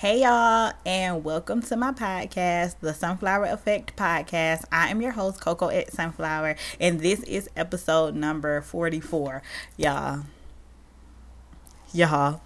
[0.00, 4.64] Hey, y'all, and welcome to my podcast, the Sunflower Effect Podcast.
[4.72, 9.42] I am your host, Coco at Sunflower, and this is episode number 44.
[9.76, 10.24] Y'all,
[11.92, 12.40] y'all,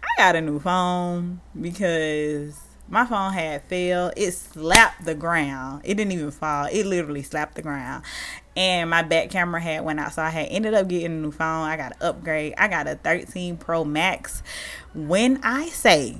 [0.00, 2.56] I got a new phone because
[2.88, 4.12] my phone had fell.
[4.16, 5.80] It slapped the ground.
[5.82, 6.68] It didn't even fall.
[6.70, 8.04] It literally slapped the ground.
[8.54, 10.12] And my back camera had went out.
[10.12, 11.66] So I had ended up getting a new phone.
[11.66, 12.54] I got an upgrade.
[12.56, 14.44] I got a 13 Pro Max.
[14.94, 16.18] When I say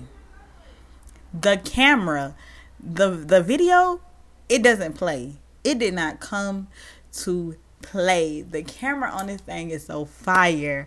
[1.33, 2.35] the camera,
[2.79, 4.01] the the video,
[4.49, 5.35] it doesn't play.
[5.63, 6.69] It did not come
[7.13, 8.43] to play.
[8.43, 10.87] The camera on this thing is so fire.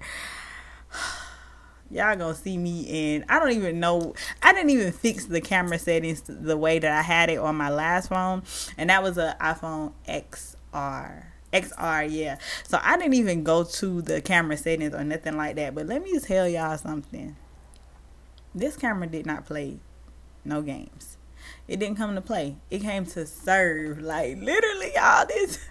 [1.92, 5.78] Y'all gonna see me in I don't even know I didn't even fix the camera
[5.78, 8.42] settings the way that I had it on my last phone
[8.78, 11.26] and that was a iPhone XR.
[11.54, 12.40] XR, yeah.
[12.64, 15.76] So I didn't even go to the camera settings or nothing like that.
[15.76, 17.36] But let me tell y'all something.
[18.56, 19.78] This camera did not play
[20.46, 21.18] no games.
[21.68, 22.58] It didn't come to play.
[22.70, 24.02] It came to serve.
[24.02, 25.26] Like literally, y'all.
[25.26, 25.60] This.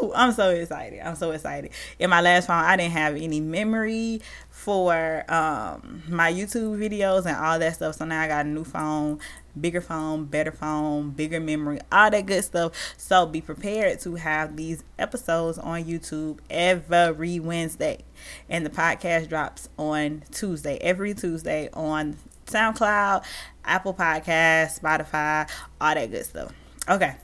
[0.00, 1.00] Whew, I'm so excited.
[1.00, 1.72] I'm so excited.
[1.98, 7.36] In my last phone, I didn't have any memory for um, my YouTube videos and
[7.36, 7.96] all that stuff.
[7.96, 9.18] So now I got a new phone,
[9.60, 12.72] bigger phone, better phone, bigger memory, all that good stuff.
[12.96, 18.04] So be prepared to have these episodes on YouTube every Wednesday.
[18.48, 23.24] And the podcast drops on Tuesday, every Tuesday on SoundCloud,
[23.64, 25.48] Apple Podcast, Spotify,
[25.80, 26.52] all that good stuff.
[26.88, 27.14] Okay.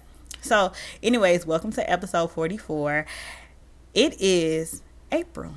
[0.40, 3.04] So, anyways, welcome to episode 44.
[3.94, 5.54] It is April.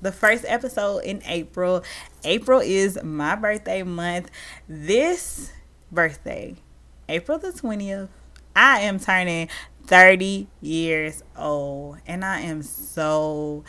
[0.00, 1.84] The first episode in April.
[2.24, 4.30] April is my birthday month.
[4.68, 5.52] This
[5.92, 6.56] birthday,
[7.08, 8.08] April the 20th,
[8.56, 9.48] I am turning
[9.86, 11.98] 30 years old.
[12.06, 13.64] And I am so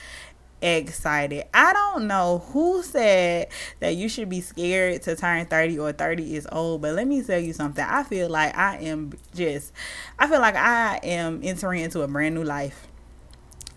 [0.62, 1.46] excited.
[1.54, 6.36] I don't know who said that you should be scared to turn 30 or 30
[6.36, 7.84] is old, but let me tell you something.
[7.84, 9.74] I feel like I am just,
[10.18, 12.88] I feel like I am entering into a brand new life.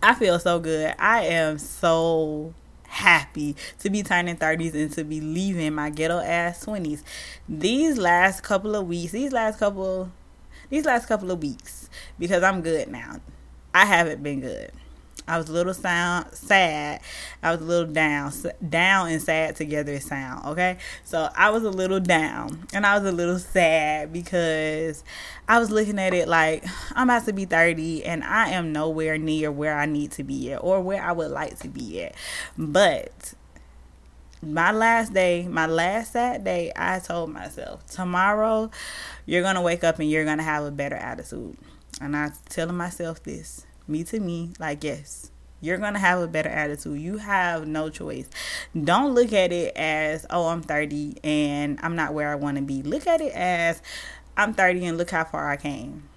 [0.03, 0.95] I feel so good.
[0.99, 2.55] I am so
[2.89, 7.03] happy to be turning 30s and to be leaving my ghetto ass 20s.
[7.49, 10.11] These last couple of weeks, these last couple,
[10.71, 13.21] these last couple of weeks, because I'm good now.
[13.75, 14.73] I haven't been good.
[15.29, 17.01] I was a little sound sad.
[17.43, 18.33] I was a little down.
[18.67, 20.79] Down and sad together sound, okay?
[21.05, 25.05] So I was a little down and I was a little sad because
[25.47, 29.19] I was looking at it like I'm about to be 30 and I am nowhere
[29.19, 32.15] near where I need to be at or where I would like to be at.
[32.57, 33.35] But
[34.41, 38.71] my last day, my last sad day, I told myself, tomorrow
[39.27, 41.59] you're going to wake up and you're going to have a better attitude.
[42.01, 46.29] And I'm telling myself this me to me, like, yes, you're going to have a
[46.29, 47.01] better attitude.
[47.01, 48.29] You have no choice.
[48.81, 52.63] Don't look at it as, oh, I'm 30 and I'm not where I want to
[52.63, 52.83] be.
[52.83, 53.83] Look at it as,
[54.37, 56.09] I'm 30 and look how far I came.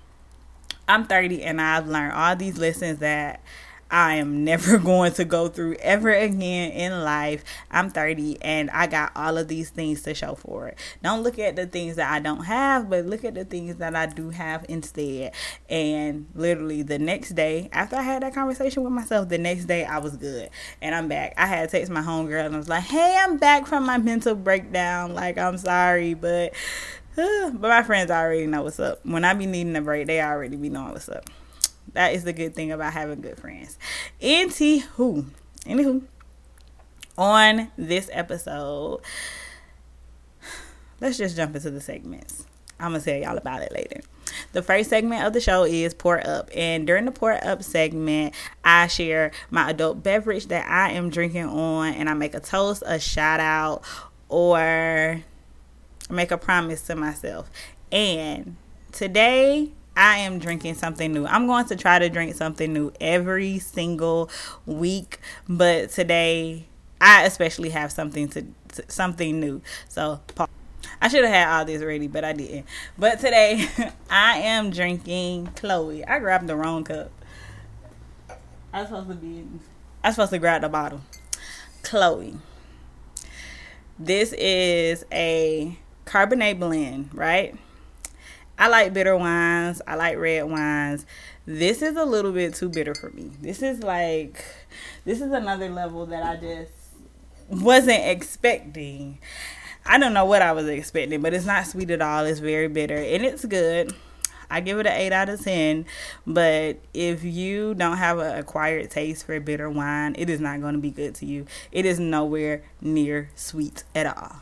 [0.88, 3.42] I'm 30 and I've learned all these lessons that
[3.91, 7.44] I am never going to go through ever again in life.
[7.69, 10.78] I'm 30 and I got all of these things to show for it.
[11.03, 13.96] Don't look at the things that I don't have, but look at the things that
[13.96, 15.34] I do have instead.
[15.69, 19.84] And literally the next day, after I had that conversation with myself, the next day
[19.84, 20.50] I was good
[20.81, 21.34] and I'm back.
[21.38, 23.97] I had to text my homegirl and I was like, hey, I'm back from my
[23.97, 25.13] mental breakdown.
[25.13, 26.53] Like, I'm sorry, but.
[27.18, 29.06] But my friends already know what's up.
[29.06, 31.29] When I be needing a break, they already be knowing what's up.
[31.94, 33.78] That is the good thing about having good friends.
[34.22, 35.25] Anywho,
[35.66, 36.03] anywho,
[37.18, 39.02] on this episode,
[41.00, 42.46] let's just jump into the segments.
[42.79, 44.02] I'm gonna tell y'all about it later.
[44.53, 48.34] The first segment of the show is pour up, and during the pour up segment,
[48.63, 52.84] I share my adult beverage that I am drinking on, and I make a toast,
[52.85, 53.84] a shout out,
[54.29, 55.22] or
[56.09, 57.50] make a promise to myself.
[57.91, 58.56] And
[58.91, 61.25] today I am drinking something new.
[61.25, 64.29] I'm going to try to drink something new every single
[64.66, 65.19] week,
[65.50, 66.66] but today
[67.00, 69.62] I especially have something to, to something new.
[69.90, 70.22] So
[71.02, 72.66] I should have had all this ready, but I didn't.
[72.97, 73.67] But today
[74.09, 76.05] I am drinking Chloe.
[76.05, 77.11] I grabbed the wrong cup.
[78.73, 79.46] I was supposed to be
[80.03, 81.02] I was supposed to grab the bottle.
[81.84, 82.37] Chloe.
[83.99, 87.55] This is a Cabernet blend, right?
[88.61, 89.81] I like bitter wines.
[89.87, 91.08] I like red wines.
[91.47, 93.31] This is a little bit too bitter for me.
[93.41, 94.46] This is like,
[95.03, 96.72] this is another level that I just
[97.49, 99.17] wasn't expecting.
[99.84, 102.23] I don't know what I was expecting, but it's not sweet at all.
[102.25, 103.96] It's very bitter and it's good.
[104.47, 105.87] I give it an 8 out of 10.
[106.28, 110.75] But if you don't have an acquired taste for bitter wine, it is not going
[110.75, 111.47] to be good to you.
[111.72, 114.35] It is nowhere near sweet at all.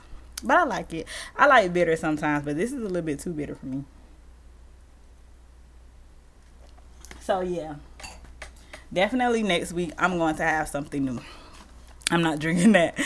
[0.43, 1.07] But I like it.
[1.37, 3.85] I like bitter sometimes, but this is a little bit too bitter for me.
[7.29, 7.75] So yeah.
[8.91, 11.19] Definitely next week I'm going to have something new.
[12.09, 12.97] I'm not drinking that.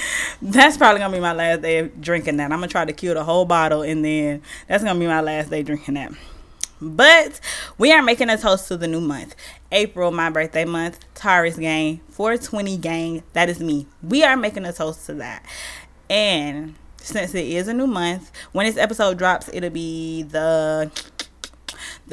[0.41, 2.45] That's probably gonna be my last day of drinking that.
[2.45, 5.49] I'm gonna try to kill the whole bottle and then that's gonna be my last
[5.49, 6.13] day drinking that.
[6.79, 7.41] But
[7.77, 9.35] we are making a toast to the new month.
[9.73, 13.87] April, my birthday month, Taurus gang, 420 gang, that is me.
[14.01, 15.45] We are making a toast to that.
[16.09, 20.89] And since it is a new month, when this episode drops, it'll be the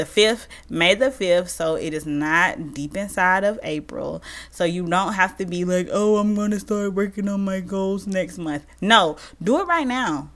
[0.00, 4.22] the 5th, May the 5th, so it is not deep inside of April.
[4.50, 7.60] So you don't have to be like, "Oh, I'm going to start working on my
[7.60, 10.30] goals next month." No, do it right now.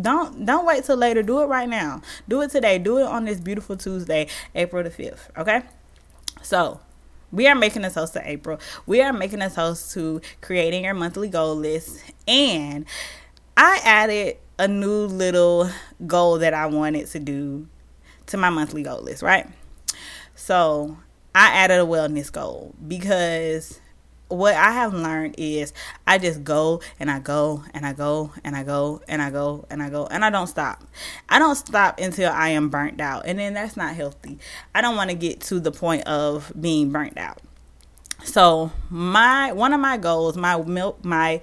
[0.00, 1.22] Don't don't wait till later.
[1.22, 2.02] Do it right now.
[2.28, 2.78] Do it today.
[2.78, 5.62] Do it on this beautiful Tuesday, April the 5th, okay?
[6.42, 6.80] So,
[7.32, 8.58] we are making a toast to April.
[8.86, 12.02] We are making a toast to creating your monthly goal list.
[12.26, 12.86] And
[13.56, 15.70] I added a new little
[16.06, 17.66] goal that I wanted to do
[18.30, 19.46] to my monthly goal list, right?
[20.34, 20.96] So
[21.34, 23.80] I added a wellness goal because
[24.28, 25.72] what I have learned is
[26.06, 29.66] I just go and I go and I go and I go and I go
[29.68, 30.84] and I go and I don't stop.
[31.28, 33.26] I don't stop until I am burnt out.
[33.26, 34.38] And then that's not healthy.
[34.74, 37.38] I don't want to get to the point of being burnt out.
[38.22, 41.40] So, my one of my goals, my milk my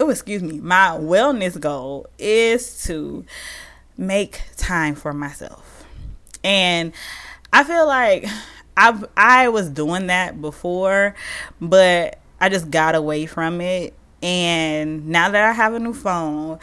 [0.00, 3.24] oh, excuse me, my wellness goal is to
[3.96, 5.77] make time for myself.
[6.44, 6.92] And
[7.52, 8.26] I feel like
[8.76, 11.14] I I was doing that before,
[11.60, 13.94] but I just got away from it.
[14.22, 16.58] And now that I have a new phone,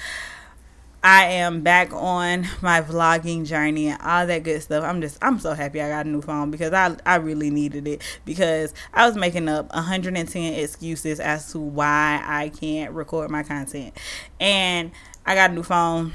[1.04, 4.84] I am back on my vlogging journey and all that good stuff.
[4.84, 7.88] I'm just I'm so happy I got a new phone because I I really needed
[7.88, 13.44] it because I was making up 110 excuses as to why I can't record my
[13.44, 13.96] content.
[14.40, 14.92] And
[15.26, 16.14] I got a new phone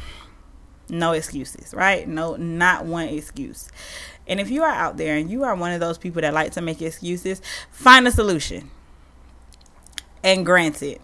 [0.90, 2.06] no excuses, right?
[2.06, 3.70] No, not one excuse.
[4.26, 6.52] And if you are out there and you are one of those people that like
[6.52, 7.40] to make excuses,
[7.70, 8.70] find a solution.
[10.22, 11.00] And granted,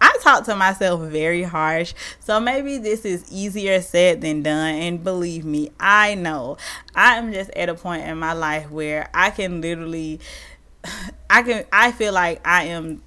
[0.00, 4.74] I talk to myself very harsh, so maybe this is easier said than done.
[4.74, 6.58] And believe me, I know
[6.94, 10.20] I'm just at a point in my life where I can literally,
[11.30, 13.02] I can, I feel like I am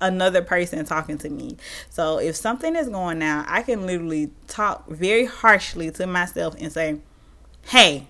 [0.00, 1.56] another person talking to me.
[1.88, 6.72] So if something is going on, I can literally talk very harshly to myself and
[6.72, 7.00] say,
[7.66, 8.06] hey,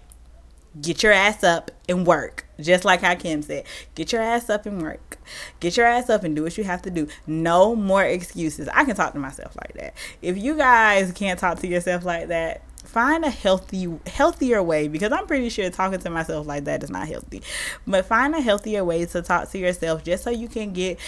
[0.80, 2.46] get your ass up and work.
[2.60, 3.64] Just like how Kim said,
[3.94, 5.18] get your ass up and work.
[5.58, 7.08] Get your ass up and do what you have to do.
[7.26, 8.68] No more excuses.
[8.68, 9.94] I can talk to myself like that.
[10.22, 15.12] If you guys can't talk to yourself like that, find a healthy healthier way because
[15.12, 17.42] I'm pretty sure talking to myself like that is not healthy.
[17.86, 20.98] But find a healthier way to talk to yourself just so you can get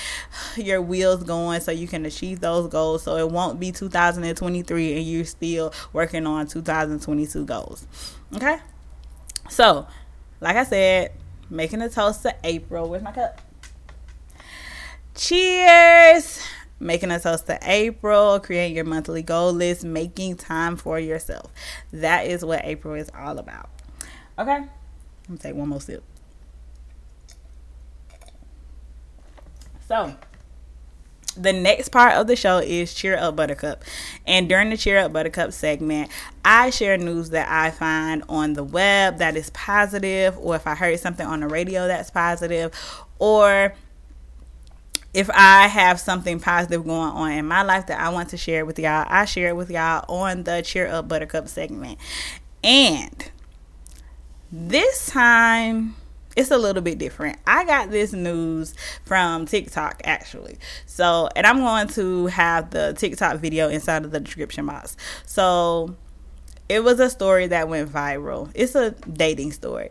[0.57, 5.07] your wheels going so you can achieve those goals so it won't be 2023 and
[5.07, 7.87] you're still working on 2022 goals.
[8.35, 8.59] Okay?
[9.51, 9.87] So,
[10.41, 11.13] like I said,
[11.51, 12.89] making a toast to April.
[12.89, 13.41] Where's my cup?
[15.15, 16.41] Cheers!
[16.83, 21.53] Making a toast to April, creating your monthly goal list, making time for yourself.
[21.93, 23.71] That is what April is all about.
[24.39, 26.03] Okay, let me take one more sip.
[29.87, 30.15] So,
[31.37, 33.85] the next part of the show is Cheer Up Buttercup.
[34.27, 36.11] And during the Cheer Up Buttercup segment,
[36.45, 40.75] I share news that I find on the web that is positive, or if I
[40.75, 42.73] heard something on the radio that's positive,
[43.19, 43.75] or
[45.15, 48.65] if I have something positive going on in my life that I want to share
[48.65, 51.99] with y'all, I share it with y'all on the Cheer Up Buttercup segment.
[52.65, 53.31] And
[54.51, 55.97] this time,
[56.35, 57.39] it's a little bit different.
[57.47, 60.59] I got this news from TikTok actually.
[60.87, 64.97] So, and I'm going to have the TikTok video inside of the description box.
[65.27, 65.95] So,
[66.69, 68.51] it was a story that went viral.
[68.55, 69.91] It's a dating story.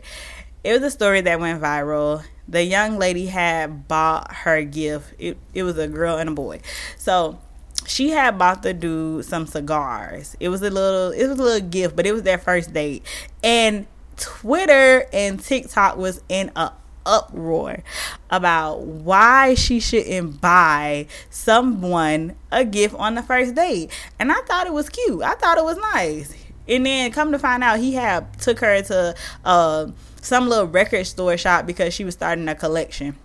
[0.64, 5.14] It was a story that went viral the young lady had bought her gift.
[5.18, 6.60] It, it was a girl and a boy.
[6.98, 7.38] So
[7.86, 10.36] she had bought the dude some cigars.
[10.40, 13.04] It was a little it was a little gift, but it was their first date.
[13.42, 16.72] And Twitter and TikTok was in a
[17.04, 17.82] uproar
[18.30, 23.90] about why she shouldn't buy someone a gift on the first date.
[24.18, 25.22] And I thought it was cute.
[25.22, 26.34] I thought it was nice.
[26.68, 29.14] And then come to find out he had took her to
[29.44, 29.86] uh
[30.22, 33.16] some little record store shop because she was starting a collection.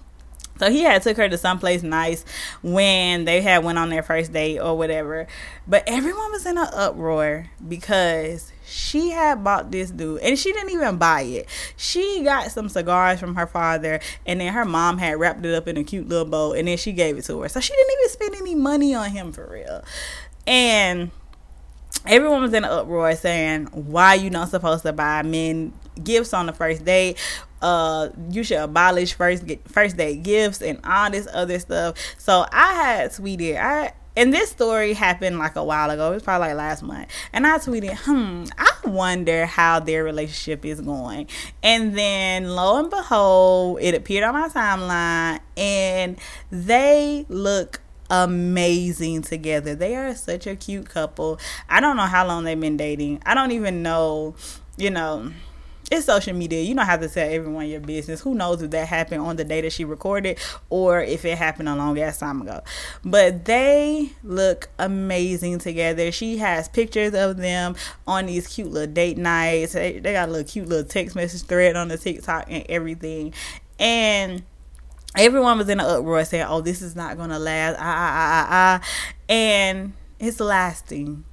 [0.59, 2.25] So he had took her to someplace nice
[2.63, 5.27] when they had went on their first date or whatever.
[5.67, 10.71] But everyone was in an uproar because she had bought this dude and she didn't
[10.71, 11.47] even buy it.
[11.77, 15.67] She got some cigars from her father and then her mom had wrapped it up
[15.67, 17.49] in a cute little bow and then she gave it to her.
[17.49, 19.83] So she didn't even spend any money on him for real.
[20.47, 21.11] And
[22.07, 25.73] everyone was in an uproar saying why you not supposed to buy men
[26.03, 27.17] gifts on the first date
[27.61, 32.73] uh you should abolish first first date gifts and all this other stuff so i
[32.73, 36.09] had tweeted i and this story happened like a while ago.
[36.09, 37.07] It was probably like last month.
[37.33, 41.27] And I tweeted, hmm, I wonder how their relationship is going.
[41.61, 46.17] And then lo and behold, it appeared on my timeline and
[46.51, 49.75] they look amazing together.
[49.75, 51.39] They are such a cute couple.
[51.69, 53.21] I don't know how long they've been dating.
[53.25, 54.35] I don't even know,
[54.77, 55.31] you know
[55.89, 56.61] it's social media.
[56.61, 58.21] You don't have to tell everyone your business.
[58.21, 60.37] Who knows if that happened on the day that she recorded
[60.69, 62.61] or if it happened a long ass time ago.
[63.05, 66.11] But they look amazing together.
[66.11, 69.73] She has pictures of them on these cute little date nights.
[69.73, 73.33] They, they got a little cute little text message thread on the TikTok and everything.
[73.79, 74.43] And
[75.15, 78.47] everyone was in an uproar saying, "Oh, this is not gonna last." Ah ah ah
[78.49, 78.87] ah ah,
[79.29, 81.23] and it's lasting.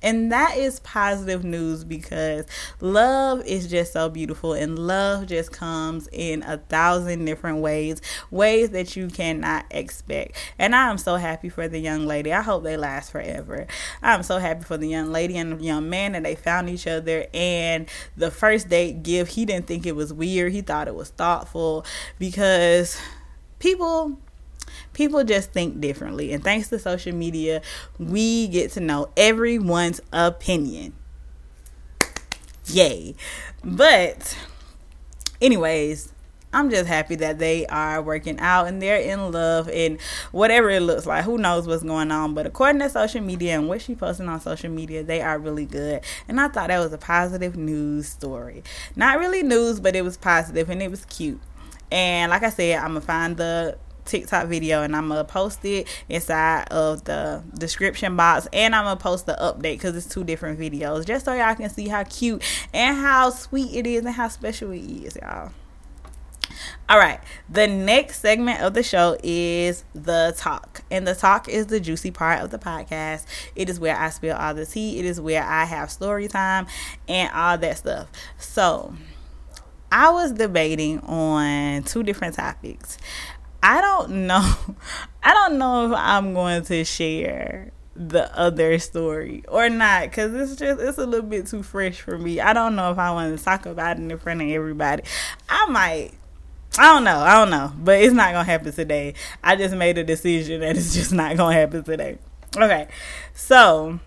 [0.00, 2.46] And that is positive news because
[2.80, 8.70] love is just so beautiful and love just comes in a thousand different ways, ways
[8.70, 10.36] that you cannot expect.
[10.56, 12.32] And I am so happy for the young lady.
[12.32, 13.66] I hope they last forever.
[14.00, 16.86] I'm so happy for the young lady and the young man that they found each
[16.86, 20.52] other and the first date gift, he didn't think it was weird.
[20.52, 21.84] He thought it was thoughtful
[22.20, 23.00] because
[23.58, 24.18] people
[24.92, 26.32] people just think differently.
[26.32, 27.62] And thanks to social media,
[27.98, 30.92] we get to know everyone's opinion.
[32.66, 33.14] Yay.
[33.64, 34.36] But,
[35.40, 36.12] anyways,
[36.52, 40.00] I'm just happy that they are working out and they're in love and
[40.32, 41.24] whatever it looks like.
[41.24, 42.34] Who knows what's going on?
[42.34, 45.66] But according to social media and what she posting on social media, they are really
[45.66, 46.02] good.
[46.26, 48.62] And I thought that was a positive news story.
[48.96, 51.40] Not really news, but it was positive and it was cute.
[51.90, 55.86] And like I said, I'm gonna find the TikTok video and I'm gonna post it
[56.08, 60.58] inside of the description box and I'm gonna post the update because it's two different
[60.58, 62.42] videos just so y'all can see how cute
[62.72, 65.52] and how sweet it is and how special it is, y'all.
[66.88, 71.66] All right, the next segment of the show is the talk, and the talk is
[71.66, 73.26] the juicy part of the podcast.
[73.54, 76.66] It is where I spill all the tea, it is where I have story time
[77.06, 78.08] and all that stuff.
[78.38, 78.94] So,
[79.90, 82.98] I was debating on two different topics.
[83.62, 84.54] I don't know.
[85.22, 90.54] I don't know if I'm going to share the other story or not because it's
[90.56, 92.40] just it's a little bit too fresh for me.
[92.40, 95.02] I don't know if I want to talk about it in front of everybody.
[95.48, 96.12] I might.
[96.78, 97.18] I don't know.
[97.18, 97.72] I don't know.
[97.76, 99.14] But it's not gonna happen today.
[99.42, 102.18] I just made a decision that it's just not gonna happen today.
[102.56, 102.88] Okay.
[103.34, 103.98] So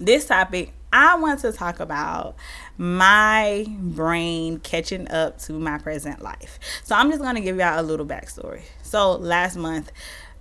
[0.00, 2.36] this topic I want to talk about
[2.78, 6.58] my brain catching up to my present life.
[6.84, 8.62] So I'm just gonna give y'all a little backstory.
[8.82, 9.92] So last month,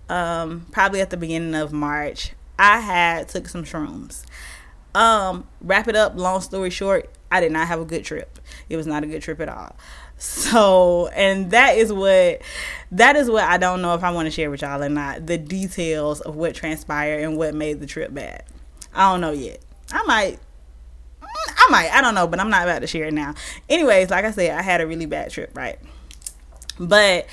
[0.10, 4.24] um, probably at the beginning of March, I had took some shrooms.
[4.96, 8.40] Um, wrap it up, long story short, I did not have a good trip.
[8.70, 9.76] It was not a good trip at all.
[10.18, 12.42] So, and that is what
[12.92, 15.28] that is what I don't know if I want to share with y'all or not.
[15.28, 18.44] The details of what transpired and what made the trip bad.
[18.96, 19.62] I don't know yet.
[19.92, 20.40] I might
[21.22, 21.28] mm,
[21.58, 23.36] I might, I don't know, but I'm not about to share it now.
[23.70, 25.80] Anyways, like I said, I had a really bad trip, right?
[26.80, 27.28] But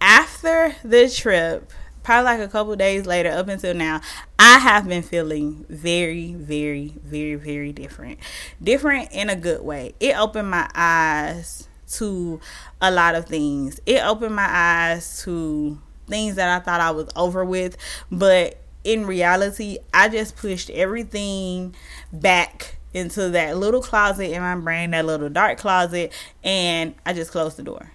[0.00, 1.70] after the trip,
[2.02, 4.00] probably like a couple days later, up until now,
[4.38, 8.18] I have been feeling very, very, very, very different.
[8.62, 9.94] Different in a good way.
[10.00, 12.40] It opened my eyes to
[12.80, 13.80] a lot of things.
[13.86, 17.76] It opened my eyes to things that I thought I was over with,
[18.10, 21.74] but in reality, I just pushed everything
[22.12, 27.30] back into that little closet in my brain, that little dark closet, and I just
[27.30, 27.90] closed the door.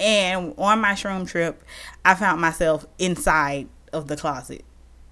[0.00, 1.62] And on my shroom trip,
[2.04, 4.64] I found myself inside of the closet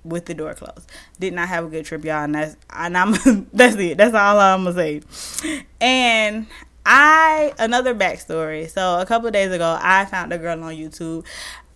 [0.05, 0.91] with the door closed.
[1.19, 3.13] Did not have a good trip, y'all, and that's and I'm
[3.53, 3.99] that's it.
[3.99, 5.03] That's all I'm gonna say.
[5.81, 6.47] And
[6.85, 8.69] I another backstory.
[8.69, 11.25] So a couple days ago, I found a girl on YouTube.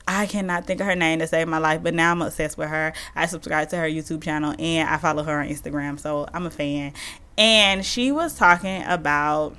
[0.09, 2.69] I cannot think of her name to save my life, but now I'm obsessed with
[2.69, 2.93] her.
[3.15, 6.51] I subscribe to her YouTube channel and I follow her on Instagram, so I'm a
[6.51, 6.93] fan
[7.39, 9.57] and she was talking about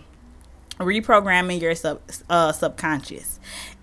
[0.80, 3.40] reprogramming your sub uh, subconscious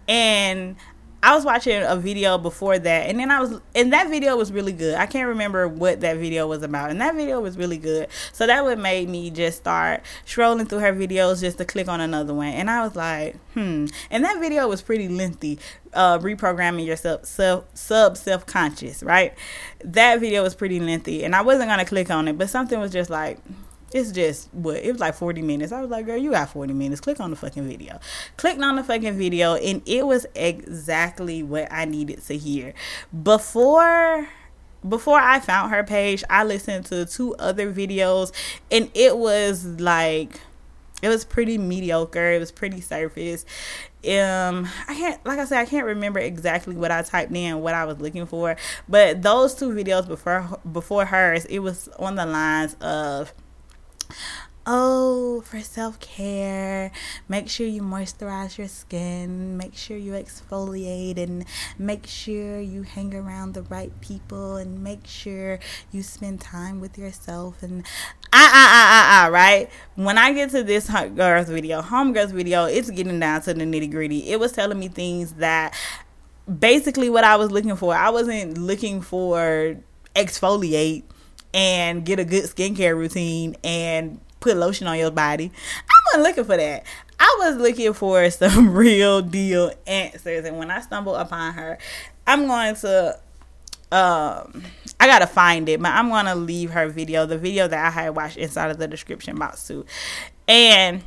[0.08, 0.76] and
[1.24, 4.52] I was watching a video before that, and then I was, and that video was
[4.52, 4.96] really good.
[4.96, 8.08] I can't remember what that video was about, and that video was really good.
[8.34, 12.02] So that would make me just start scrolling through her videos just to click on
[12.02, 13.86] another one, and I was like, hmm.
[14.10, 15.58] And that video was pretty lengthy,
[15.94, 19.32] uh, reprogramming yourself sub sub self conscious, right?
[19.82, 22.92] That video was pretty lengthy, and I wasn't gonna click on it, but something was
[22.92, 23.38] just like,
[23.94, 25.70] it's just what it was like 40 minutes.
[25.70, 27.00] I was like, girl, you got 40 minutes.
[27.00, 28.00] Click on the fucking video.
[28.36, 32.74] Clicked on the fucking video, and it was exactly what I needed to hear.
[33.22, 34.28] Before
[34.86, 38.32] before I found her page, I listened to two other videos
[38.70, 40.40] and it was like
[41.00, 42.32] it was pretty mediocre.
[42.32, 43.46] It was pretty surface.
[44.04, 47.74] Um, I can't, like I said, I can't remember exactly what I typed in, what
[47.74, 48.56] I was looking for.
[48.88, 53.32] But those two videos before before hers, it was on the lines of
[54.66, 56.90] oh, for self care,
[57.28, 61.44] make sure you moisturize your skin, make sure you exfoliate, and
[61.78, 65.58] make sure you hang around the right people, and make sure
[65.92, 67.62] you spend time with yourself.
[67.62, 67.84] And
[68.32, 69.70] ah, ah, ah, ah, ah, right?
[69.96, 73.90] When I get to this girls video, homegirls video, it's getting down to the nitty
[73.90, 74.30] gritty.
[74.30, 75.74] It was telling me things that
[76.58, 77.94] basically what I was looking for.
[77.94, 79.76] I wasn't looking for
[80.14, 81.02] exfoliate
[81.54, 85.50] and get a good skincare routine and put lotion on your body.
[85.88, 86.84] I wasn't looking for that.
[87.18, 90.44] I was looking for some real deal answers.
[90.44, 91.78] And when I stumbled upon her,
[92.26, 93.18] I'm going to
[93.92, 94.64] um
[94.98, 98.16] I gotta find it, but I'm gonna leave her video, the video that I had
[98.16, 99.86] watched inside of the description box too.
[100.48, 101.02] And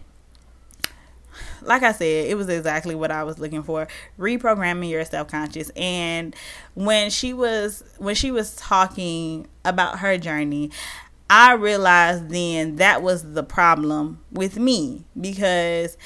[1.67, 3.87] like I said, it was exactly what I was looking for.
[4.17, 5.69] Reprogramming your self conscious.
[5.75, 6.35] And
[6.73, 10.71] when she was when she was talking about her journey,
[11.29, 15.97] I realized then that was the problem with me because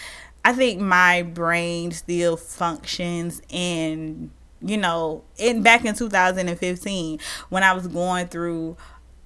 [0.44, 4.32] I think my brain still functions in
[4.64, 8.78] you know in back in 2015 when I was going through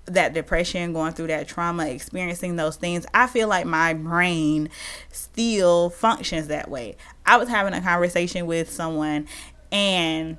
[0.05, 4.69] that depression, going through that trauma, experiencing those things, I feel like my brain
[5.11, 6.95] still functions that way.
[7.25, 9.27] I was having a conversation with someone
[9.71, 10.37] and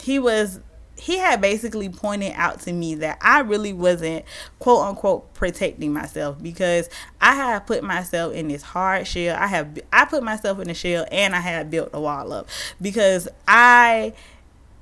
[0.00, 0.60] he was
[1.00, 4.24] he had basically pointed out to me that I really wasn't
[4.58, 6.88] quote unquote protecting myself because
[7.20, 9.36] I have put myself in this hard shell.
[9.38, 12.48] I have I put myself in a shell and I had built a wall up
[12.80, 14.12] because I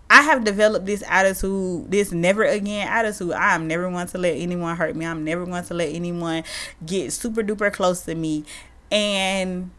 [0.09, 3.33] I have developed this attitude, this never again attitude.
[3.33, 5.05] I am never going to let anyone hurt me.
[5.05, 6.45] I'm never going to let anyone
[6.85, 8.45] get super duper close to me.
[8.91, 9.71] And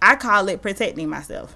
[0.00, 1.54] I call it protecting myself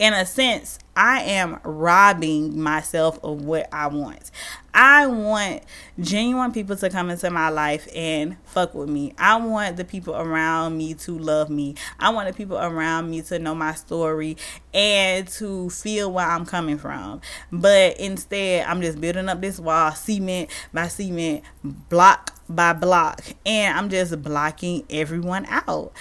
[0.00, 4.30] in a sense, I am robbing myself of what I want.
[4.72, 5.62] I want
[5.98, 9.12] genuine people to come into my life and fuck with me.
[9.18, 11.74] I want the people around me to love me.
[11.98, 14.38] I want the people around me to know my story
[14.72, 17.20] and to feel where I'm coming from.
[17.52, 23.76] But instead, I'm just building up this wall, cement by cement, block by block, and
[23.76, 25.92] I'm just blocking everyone out.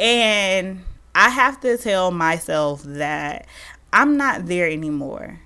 [0.00, 0.82] And
[1.16, 3.46] I have to tell myself that
[3.90, 5.40] I'm not there anymore.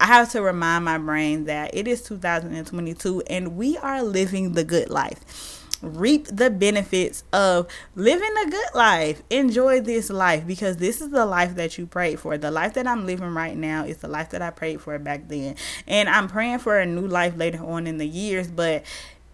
[0.00, 4.64] I have to remind my brain that it is 2022 and we are living the
[4.64, 5.68] good life.
[5.82, 9.22] Reap the benefits of living a good life.
[9.28, 12.38] Enjoy this life because this is the life that you prayed for.
[12.38, 15.28] The life that I'm living right now is the life that I prayed for back
[15.28, 15.56] then.
[15.86, 18.82] And I'm praying for a new life later on in the years, but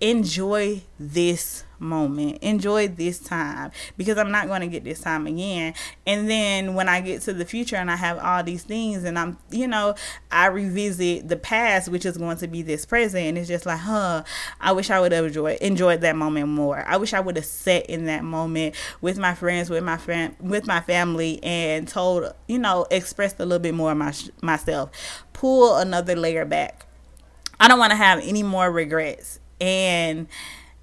[0.01, 2.38] enjoy this moment.
[2.43, 5.75] Enjoy this time because I'm not going to get this time again.
[6.07, 9.19] And then when I get to the future and I have all these things and
[9.19, 9.95] I'm, you know,
[10.31, 13.25] I revisit the past, which is going to be this present.
[13.25, 14.25] And it's just like, huh,
[14.61, 16.85] I wish I would have enjoyed, enjoyed that moment more.
[16.87, 20.35] I wish I would have sat in that moment with my friends, with my friend,
[20.41, 24.12] with my family and told, you know, expressed a little bit more of my,
[24.43, 24.91] myself.
[25.33, 26.87] Pull another layer back.
[27.61, 29.41] I don't want to have any more regrets.
[29.61, 30.29] And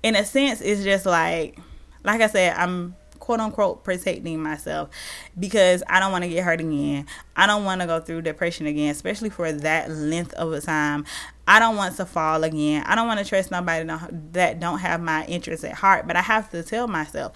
[0.05, 1.57] in a sense, it's just like,
[2.03, 4.91] like I said, I'm quote unquote protecting myself
[5.39, 7.07] because I don't want to get hurt again.
[7.35, 11.05] I don't want to go through depression again, especially for that length of a time.
[11.47, 12.83] I don't want to fall again.
[12.85, 13.89] I don't want to trust nobody
[14.33, 17.35] that don't have my interests at heart, but I have to tell myself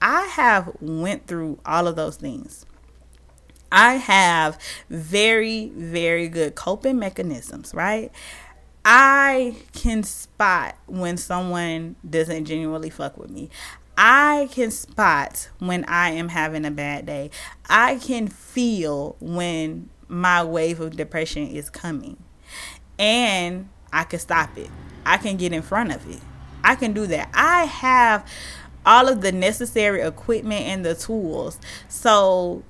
[0.00, 2.64] I have went through all of those things.
[3.70, 8.10] I have very very good coping mechanisms, right?
[8.88, 13.50] I can spot when someone doesn't genuinely fuck with me.
[13.98, 17.30] I can spot when I am having a bad day.
[17.68, 22.16] I can feel when my wave of depression is coming.
[22.96, 24.70] And I can stop it.
[25.04, 26.20] I can get in front of it.
[26.62, 27.28] I can do that.
[27.34, 28.24] I have
[28.84, 31.58] all of the necessary equipment and the tools.
[31.88, 32.62] So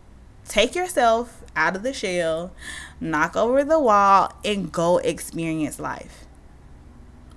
[0.49, 2.53] take yourself out of the shell
[3.01, 6.25] knock over the wall, and go experience life.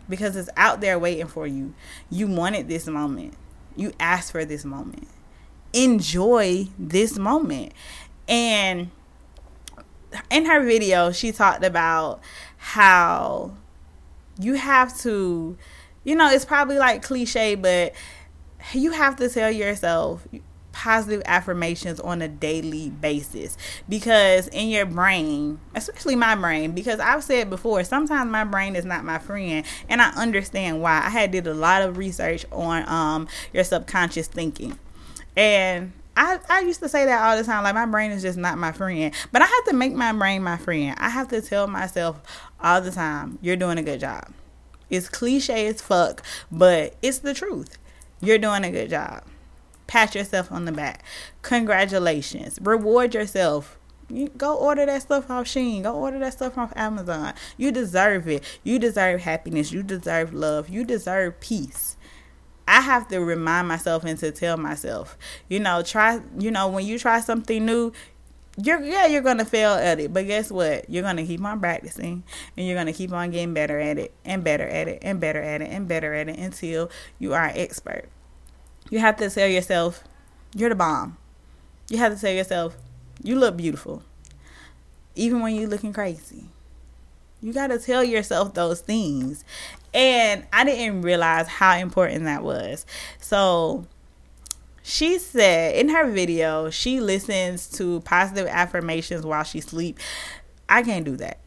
[0.08, 1.74] Because it's out there waiting for you.
[2.10, 3.36] You wanted this moment,
[3.76, 5.08] you asked for this moment.
[5.74, 7.74] Enjoy this moment.
[8.28, 8.90] And
[10.32, 12.22] in her video, she talked about
[12.58, 13.56] how
[14.40, 15.58] you have to,
[16.04, 17.94] you know, it's probably like cliche, but
[18.74, 20.28] you have to tell yourself
[20.80, 23.58] positive affirmations on a daily basis.
[23.90, 28.86] Because in your brain, especially my brain, because I've said before, sometimes my brain is
[28.86, 31.02] not my friend, and I understand why.
[31.04, 34.80] I had did a lot of research on um, your subconscious thinking,
[35.36, 38.38] and I, I used to say that all the time like my brain is just
[38.38, 39.14] not my friend.
[39.34, 40.96] But i have to make my brain my friend.
[40.98, 42.22] I have to tell myself
[42.62, 44.32] all the time you're doing a good job.
[44.90, 47.78] It's cliche as fuck but it's the truth.
[48.22, 49.24] You're doing a good job
[49.90, 51.04] pat yourself on the back.
[51.42, 52.60] Congratulations.
[52.62, 53.78] Reward yourself.
[54.08, 55.84] You go order that stuff off Shein.
[55.84, 57.34] Go order that stuff off Amazon.
[57.58, 58.44] You deserve it.
[58.64, 59.72] You deserve happiness.
[59.72, 60.70] You deserve love.
[60.70, 61.98] You deserve peace.
[62.68, 66.86] I have to remind myself and to tell myself, you know, try, you know, when
[66.86, 67.92] you try something new,
[68.62, 70.88] you're yeah, you're gonna fail at it, but guess what?
[70.88, 72.24] You're gonna keep on practicing,
[72.56, 75.42] and you're gonna keep on getting better at it, and better at it, and better
[75.42, 78.10] at it, and better at it until you are an expert.
[78.90, 80.04] You have to tell yourself,
[80.56, 81.18] you're the bomb.
[81.90, 82.76] You have to tell yourself,
[83.24, 84.04] you look beautiful.
[85.16, 86.46] Even when you're looking crazy.
[87.42, 89.44] You got to tell yourself those things.
[89.94, 92.86] And I didn't realize how important that was.
[93.20, 93.86] So
[94.84, 100.00] she said in her video, she listens to positive affirmations while she sleep.
[100.68, 101.40] I can't do that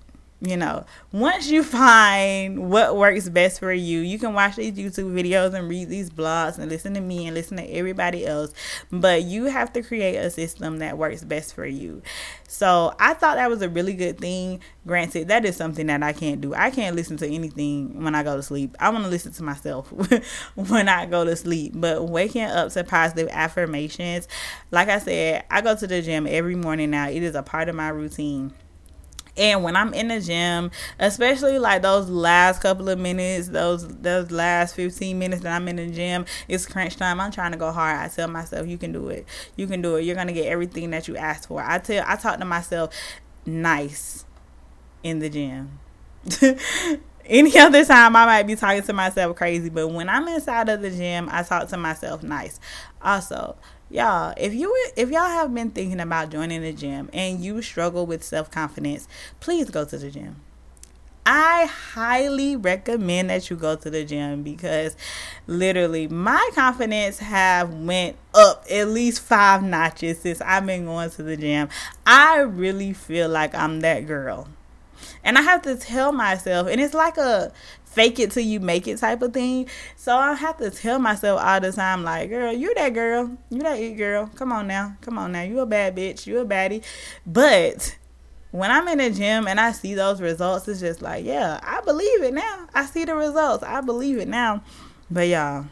[0.44, 5.12] you know, once you find what works best for you, you can watch these YouTube
[5.14, 8.52] videos and read these blogs and listen to me and listen to everybody else.
[8.90, 12.02] But you have to create a system that works best for you.
[12.48, 14.60] So I thought that was a really good thing.
[14.84, 16.54] Granted, that is something that I can't do.
[16.54, 18.76] I can't listen to anything when I go to sleep.
[18.80, 19.92] I want to listen to myself
[20.56, 21.74] when I go to sleep.
[21.76, 24.26] But waking up to positive affirmations,
[24.72, 27.08] like I said, I go to the gym every morning now.
[27.08, 28.52] It is a part of my routine
[29.36, 34.30] and when I'm in the gym, especially like those last couple of minutes, those those
[34.30, 37.20] last 15 minutes that I'm in the gym, it's crunch time.
[37.20, 37.98] I'm trying to go hard.
[37.98, 39.26] I tell myself, you can do it.
[39.56, 40.04] You can do it.
[40.04, 41.62] You're gonna get everything that you asked for.
[41.62, 42.94] I tell I talk to myself
[43.46, 44.26] nice
[45.02, 45.78] in the gym.
[47.24, 50.82] Any other time I might be talking to myself crazy, but when I'm inside of
[50.82, 52.60] the gym, I talk to myself nice.
[53.00, 53.56] Also,
[53.92, 58.06] y'all if you if y'all have been thinking about joining the gym and you struggle
[58.06, 59.06] with self-confidence
[59.40, 60.36] please go to the gym
[61.24, 64.96] I highly recommend that you go to the gym because
[65.46, 71.22] literally my confidence have went up at least five notches since I've been going to
[71.22, 71.68] the gym.
[72.04, 74.48] I really feel like I'm that girl.
[75.24, 77.52] And I have to tell myself and it's like a
[77.92, 79.68] fake it till you make it type of thing.
[79.96, 83.36] So I have to tell myself all the time, like, girl, you that girl.
[83.50, 84.30] You that it girl.
[84.34, 84.96] Come on now.
[85.00, 85.42] Come on now.
[85.42, 86.26] You a bad bitch.
[86.26, 86.82] You a baddie.
[87.26, 87.96] But
[88.50, 91.80] when I'm in the gym and I see those results, it's just like, yeah, I
[91.82, 92.68] believe it now.
[92.74, 93.62] I see the results.
[93.62, 94.62] I believe it now.
[95.10, 95.66] But y'all,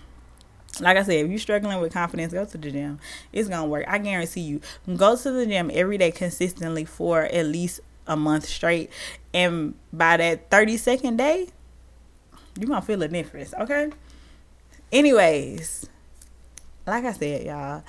[0.81, 2.99] like I said, if you're struggling with confidence, go to the gym.
[3.33, 3.85] It's gonna work.
[3.89, 4.61] I guarantee you.
[4.97, 7.81] Go to the gym every day consistently for at least
[8.11, 8.91] a month straight.
[9.33, 11.49] And by that 30 second day,
[12.59, 13.91] you're gonna feel a difference, okay?
[14.93, 15.89] Anyways,
[16.87, 17.85] like I said, y'all,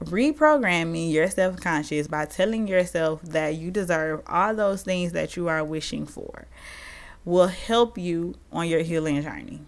[0.00, 5.48] reprogramming your self conscious by telling yourself that you deserve all those things that you
[5.48, 6.46] are wishing for
[7.24, 9.60] will help you on your healing journey.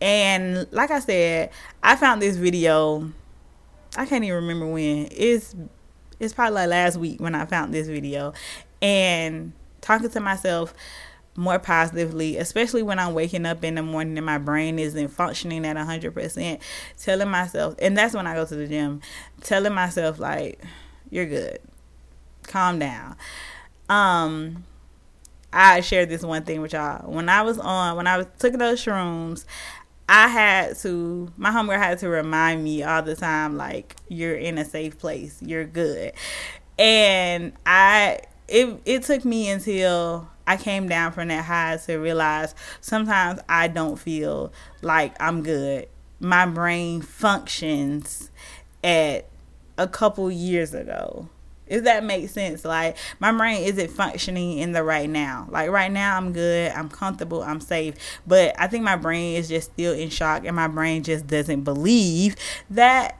[0.00, 1.50] And like I said,
[1.82, 3.12] I found this video.
[3.96, 5.08] I can't even remember when.
[5.10, 5.54] It's
[6.20, 8.32] it's probably like last week when I found this video
[8.80, 10.74] and talking to myself
[11.36, 15.64] more positively, especially when I'm waking up in the morning and my brain isn't functioning
[15.66, 16.60] at 100%.
[16.96, 19.00] Telling myself, and that's when I go to the gym,
[19.40, 20.62] telling myself, like,
[21.10, 21.58] you're good.
[22.44, 23.16] Calm down.
[23.88, 24.64] Um,
[25.52, 27.10] I shared this one thing with y'all.
[27.10, 29.44] When I was on, when I was took those shrooms,
[30.08, 34.58] I had to, my homegirl had to remind me all the time, like, you're in
[34.58, 36.12] a safe place, you're good.
[36.78, 42.54] And I, it, it took me until I came down from that high to realize
[42.80, 45.88] sometimes I don't feel like I'm good.
[46.20, 48.30] My brain functions
[48.82, 49.26] at
[49.78, 51.28] a couple years ago.
[51.66, 55.48] If that makes sense, like my brain isn't functioning in the right now.
[55.50, 57.94] Like right now, I'm good, I'm comfortable, I'm safe.
[58.26, 61.62] But I think my brain is just still in shock, and my brain just doesn't
[61.62, 62.36] believe
[62.70, 63.18] that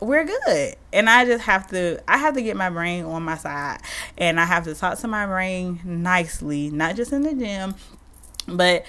[0.00, 0.76] we're good.
[0.92, 3.80] And i just have to i have to get my brain on my side.
[4.16, 7.74] And i have to talk to my brain nicely not just in the gym
[8.46, 8.84] but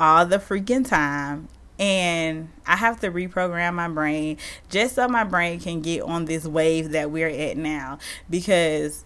[0.00, 4.38] all the freaking time and I have to reprogram my brain
[4.68, 7.98] just so my brain can get on this wave that we're at now.
[8.28, 9.04] Because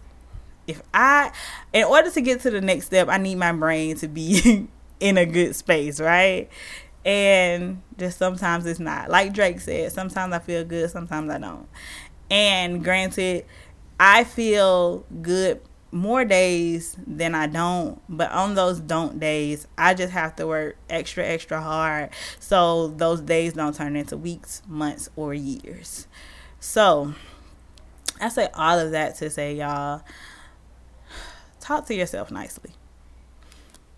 [0.67, 1.33] if I,
[1.73, 4.69] in order to get to the next step, I need my brain to be
[5.01, 6.49] in a good space, right?
[7.05, 9.11] and just sometimes it's not.
[9.11, 11.69] Like Drake said, sometimes I feel good, sometimes I don't.
[12.31, 13.45] And granted,
[13.99, 15.61] I feel good
[15.93, 20.77] more days than I don't, but on those don't days, I just have to work
[20.89, 26.07] extra, extra hard so those days don't turn into weeks, months, or years.
[26.59, 27.15] So,
[28.21, 30.03] I say all of that to say, y'all,
[31.61, 32.71] talk to yourself nicely.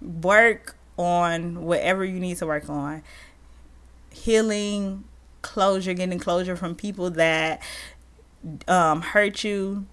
[0.00, 3.02] Work on whatever you need to work on.
[4.10, 5.04] Healing,
[5.42, 7.62] closure, getting closure from people that
[8.66, 9.86] um, hurt you.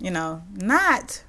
[0.00, 1.24] You know, not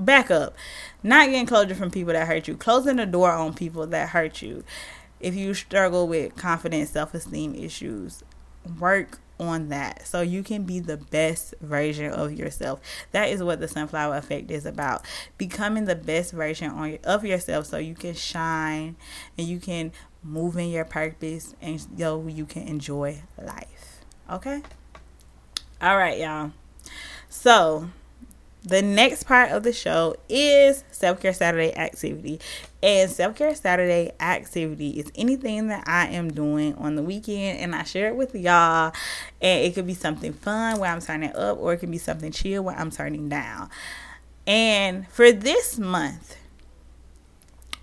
[0.00, 0.54] back up,
[1.02, 4.42] not getting closure from people that hurt you, closing the door on people that hurt
[4.42, 4.64] you.
[5.20, 8.24] If you struggle with confidence, self esteem issues,
[8.78, 12.80] work on that so you can be the best version of yourself.
[13.12, 15.04] That is what the sunflower effect is about.
[15.38, 18.96] Becoming the best version on of yourself so you can shine
[19.38, 24.02] and you can move in your purpose and yo you can enjoy life.
[24.30, 24.62] Okay?
[25.80, 26.52] All right, y'all.
[27.30, 27.88] So,
[28.62, 32.40] the next part of the show is Self Care Saturday activity.
[32.82, 37.74] And Self Care Saturday activity is anything that I am doing on the weekend and
[37.74, 38.92] I share it with y'all.
[39.40, 42.32] And it could be something fun where I'm turning up, or it can be something
[42.32, 43.70] chill where I'm turning down.
[44.46, 46.36] And for this month,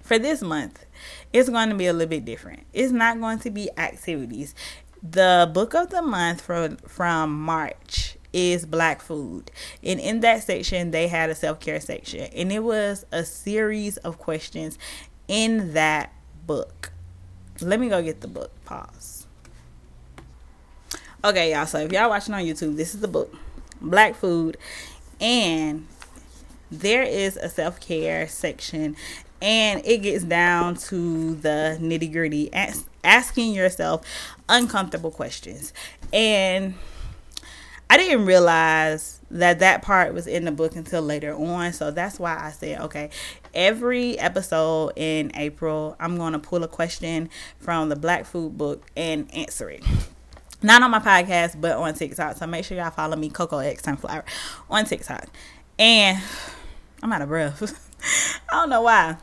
[0.02, 0.86] for this month,
[1.34, 2.66] it's going to be a little bit different.
[2.74, 4.54] It's not going to be activities.
[5.04, 9.52] The book of the month from from March is black food.
[9.84, 12.30] And in that section, they had a self care section.
[12.36, 14.78] And it was a series of questions
[15.28, 16.13] in that
[16.46, 16.92] book.
[17.62, 18.52] Let me go get the book.
[18.66, 19.28] Pause.
[21.24, 21.66] Okay, y'all.
[21.66, 23.36] So if y'all watching on YouTube, this is the book,
[23.82, 24.58] Black Food.
[25.20, 25.88] And
[26.70, 28.96] there is a self care section.
[29.42, 32.52] And it gets down to the nitty gritty,
[33.04, 34.04] asking yourself
[34.50, 35.74] uncomfortable questions.
[36.12, 36.74] And
[37.89, 41.73] I didn't realize that that part was in the book until later on.
[41.73, 43.10] So that's why I said, okay,
[43.54, 48.86] every episode in April, I'm going to pull a question from the Black Food book
[48.95, 49.84] and answer it.
[50.62, 52.38] Not on my podcast, but on TikTok.
[52.38, 54.26] So make sure y'all follow me, Coco X Sunflower,
[54.69, 55.28] on TikTok.
[55.80, 56.21] And
[57.04, 57.89] I'm out of breath.
[58.52, 59.17] I don't know why.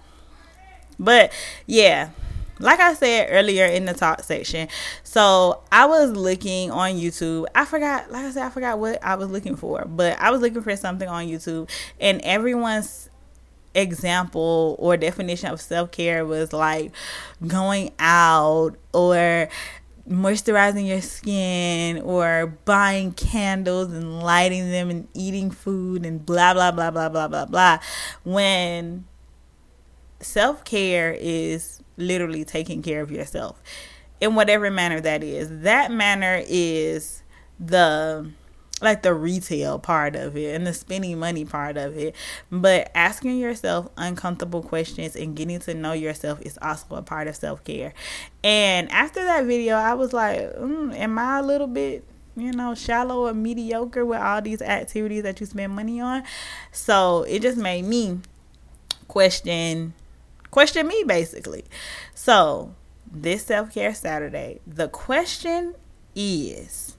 [0.98, 1.32] But
[1.66, 2.10] yeah,
[2.58, 4.68] like I said earlier in the talk section,
[5.02, 7.46] so I was looking on YouTube.
[7.54, 10.40] I forgot, like I said, I forgot what I was looking for, but I was
[10.40, 11.68] looking for something on YouTube,
[12.00, 13.10] and everyone's
[13.74, 16.92] example or definition of self care was like
[17.46, 19.48] going out or
[20.08, 26.70] moisturizing your skin or buying candles and lighting them and eating food and blah blah
[26.70, 27.78] blah blah blah blah blah
[28.22, 29.04] when
[30.20, 33.62] self care is literally taking care of yourself
[34.20, 35.60] in whatever manner that is.
[35.62, 37.22] That manner is
[37.58, 38.30] the
[38.82, 42.14] like the retail part of it and the spending money part of it.
[42.50, 47.36] But asking yourself uncomfortable questions and getting to know yourself is also a part of
[47.36, 47.94] self care.
[48.42, 52.04] And after that video, I was like, mm, Am I a little bit,
[52.36, 56.22] you know, shallow or mediocre with all these activities that you spend money on?
[56.72, 58.20] So it just made me
[59.08, 59.94] question
[60.54, 61.64] question me basically.
[62.14, 62.74] So,
[63.10, 65.74] this self care Saturday, the question
[66.14, 66.96] is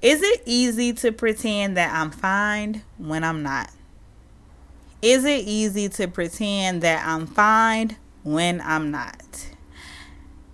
[0.00, 3.70] Is it easy to pretend that I'm fine when I'm not?
[5.02, 9.48] Is it easy to pretend that I'm fine when I'm not?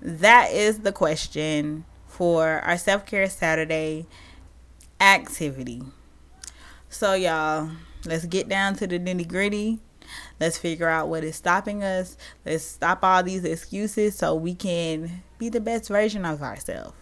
[0.03, 4.07] That is the question for our self care Saturday
[5.01, 5.83] activity.
[6.89, 7.71] So, y'all,
[8.05, 9.79] let's get down to the nitty gritty.
[10.41, 12.17] Let's figure out what is stopping us.
[12.45, 16.95] Let's stop all these excuses so we can be the best version of ourselves.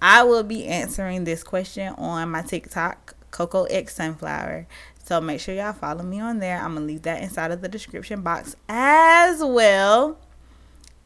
[0.00, 4.66] I will be answering this question on my TikTok, Coco X Sunflower.
[5.04, 6.58] So make sure y'all follow me on there.
[6.58, 10.18] I'm gonna leave that inside of the description box as well.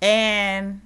[0.01, 0.81] And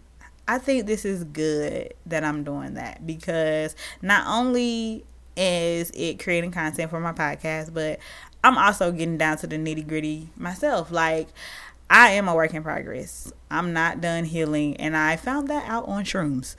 [0.47, 5.05] I think this is good that I'm doing that because not only
[5.37, 8.01] is it creating content for my podcast, but
[8.43, 10.91] I'm also getting down to the nitty gritty myself.
[10.91, 11.29] Like,
[11.89, 13.33] I am a work in progress.
[13.51, 16.57] I'm not done healing, and I found that out on shrooms.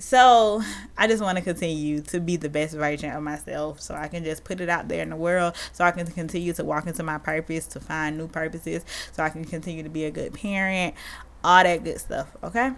[0.00, 0.62] So,
[0.96, 4.22] I just want to continue to be the best version of myself so I can
[4.22, 7.02] just put it out there in the world so I can continue to walk into
[7.02, 10.94] my purpose, to find new purposes, so I can continue to be a good parent,
[11.42, 12.72] all that good stuff, okay?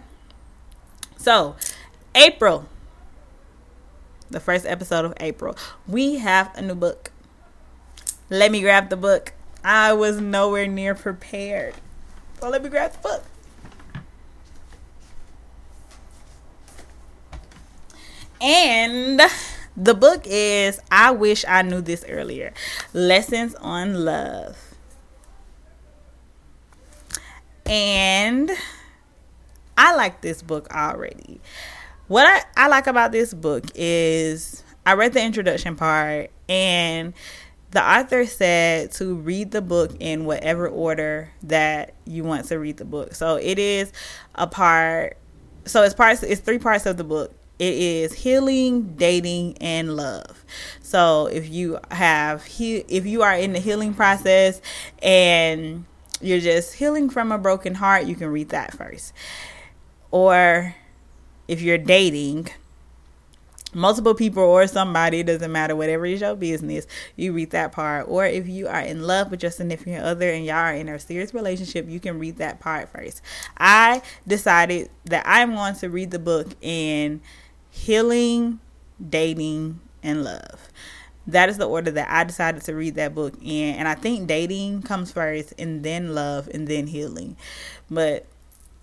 [1.17, 1.55] So,
[2.15, 2.65] April,
[4.31, 5.55] the first episode of April,
[5.87, 7.11] we have a new book
[8.31, 9.33] let me grab the book.
[9.63, 11.75] I was nowhere near prepared.
[12.39, 13.23] So let me grab the book.
[18.39, 19.21] And
[19.75, 22.53] the book is I Wish I Knew This Earlier
[22.93, 24.57] Lessons on Love.
[27.65, 28.49] And
[29.77, 31.41] I like this book already.
[32.07, 37.13] What I, I like about this book is I read the introduction part and
[37.71, 42.77] the author said to read the book in whatever order that you want to read
[42.77, 43.15] the book.
[43.15, 43.91] So it is
[44.35, 45.17] a part
[45.65, 47.33] so it's parts it's three parts of the book.
[47.59, 50.43] It is healing, dating, and love.
[50.81, 54.61] So if you have he if you are in the healing process
[55.01, 55.85] and
[56.19, 59.13] you're just healing from a broken heart, you can read that first.
[60.11, 60.75] Or
[61.47, 62.49] if you're dating,
[63.73, 68.07] multiple people or somebody, it doesn't matter, whatever is your business, you read that part.
[68.07, 70.99] Or if you are in love with your significant other and y'all are in a
[70.99, 73.21] serious relationship, you can read that part first.
[73.57, 77.21] I decided that I'm going to read the book in
[77.69, 78.59] healing,
[79.09, 80.69] dating, and love.
[81.27, 83.75] That is the order that I decided to read that book in.
[83.75, 87.37] And I think dating comes first and then love and then healing.
[87.89, 88.25] But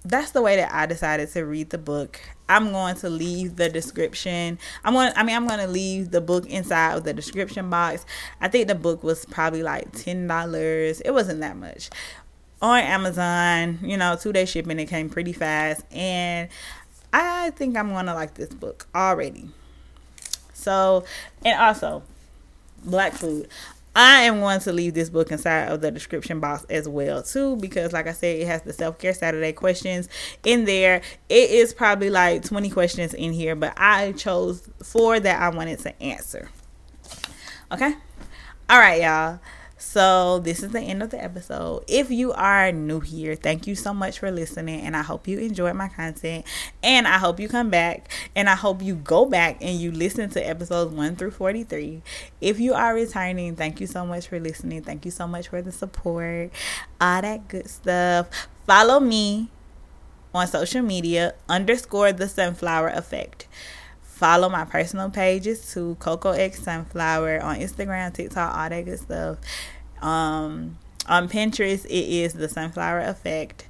[0.04, 2.20] that's the way that I decided to read the book.
[2.48, 4.58] I'm going to leave the description.
[4.84, 7.70] I'm going to, I mean I'm going to leave the book inside of the description
[7.70, 8.06] box.
[8.40, 11.02] I think the book was probably like $10.
[11.04, 11.90] It wasn't that much.
[12.60, 16.48] On Amazon, you know, 2-day shipping it came pretty fast and
[17.12, 19.50] I think I'm going to like this book already.
[20.54, 21.04] So,
[21.44, 22.02] and also
[22.84, 23.48] black food.
[24.00, 27.56] I am going to leave this book inside of the description box as well too
[27.56, 30.08] because like I said it has the self-care Saturday questions
[30.44, 31.02] in there.
[31.28, 35.80] It is probably like 20 questions in here, but I chose four that I wanted
[35.80, 36.48] to answer.
[37.72, 37.92] Okay?
[38.70, 39.40] All right, y'all.
[39.80, 41.84] So, this is the end of the episode.
[41.86, 44.80] If you are new here, thank you so much for listening.
[44.80, 46.44] And I hope you enjoyed my content.
[46.82, 48.10] And I hope you come back.
[48.34, 52.02] And I hope you go back and you listen to episodes 1 through 43.
[52.40, 54.82] If you are returning, thank you so much for listening.
[54.82, 56.50] Thank you so much for the support.
[57.00, 58.28] All that good stuff.
[58.66, 59.48] Follow me
[60.34, 63.46] on social media underscore the sunflower effect
[64.18, 69.38] follow my personal pages to Coco X Sunflower on Instagram, TikTok, all that good stuff.
[70.02, 70.76] Um,
[71.06, 73.68] on Pinterest, it is the Sunflower Effect.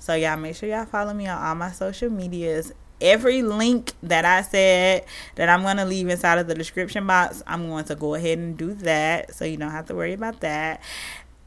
[0.00, 2.72] So y'all make sure y'all follow me on all my social medias.
[3.00, 5.04] Every link that I said
[5.36, 8.38] that I'm going to leave inside of the description box, I'm going to go ahead
[8.38, 9.32] and do that.
[9.32, 10.80] So you don't have to worry about that.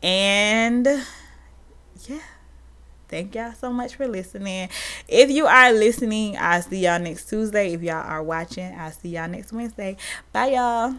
[0.01, 0.87] And
[2.07, 2.19] yeah.
[3.09, 4.69] Thank y'all so much for listening.
[5.07, 7.73] If you are listening, I'll see y'all next Tuesday.
[7.73, 9.95] If y'all are watching, I'll see y'all next Wednesday.
[10.33, 10.95] Bye, y'all.